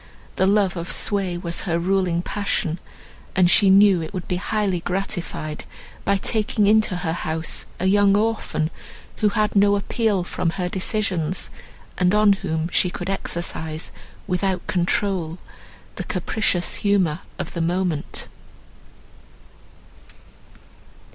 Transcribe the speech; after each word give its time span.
The 0.35 0.47
love 0.47 0.75
of 0.77 0.89
sway 0.91 1.37
was 1.37 1.61
her 1.69 1.77
ruling 1.77 2.23
passion, 2.23 2.79
and 3.35 3.51
she 3.51 3.69
knew 3.69 4.01
it 4.01 4.15
would 4.15 4.27
be 4.27 4.37
highly 4.37 4.79
gratified 4.79 5.65
by 6.05 6.17
taking 6.17 6.65
into 6.65 6.95
her 6.95 7.13
house 7.13 7.67
a 7.79 7.85
young 7.85 8.17
orphan, 8.17 8.71
who 9.17 9.29
had 9.29 9.55
no 9.55 9.75
appeal 9.75 10.23
from 10.23 10.49
her 10.57 10.67
decisions, 10.67 11.51
and 11.99 12.15
on 12.15 12.33
whom 12.33 12.67
she 12.69 12.89
could 12.89 13.11
exercise 13.11 13.91
without 14.25 14.65
control 14.65 15.37
the 15.97 16.03
capricious 16.03 16.77
humour 16.77 17.19
of 17.37 17.53
the 17.53 17.61
moment. 17.61 18.27